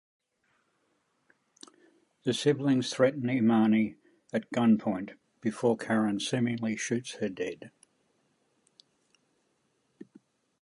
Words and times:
The 2.23 2.33
siblings 2.33 2.91
threaten 2.91 3.29
Imani 3.29 3.97
at 4.33 4.49
gunpoint 4.49 5.11
before 5.41 5.77
Karen 5.77 6.19
seemingly 6.19 6.75
shoots 6.75 7.17
her 7.17 7.29
dead. 7.29 7.69